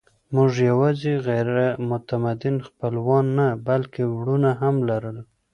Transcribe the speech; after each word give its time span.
موږ 0.35 0.51
یواځې 0.69 1.11
غیر 1.27 1.49
متمدن 1.89 2.55
خپلوان 2.67 3.25
نه، 3.37 3.47
بلکې 3.67 4.01
وروڼه 4.15 4.51
هم 4.61 4.75
لرل. 4.89 5.17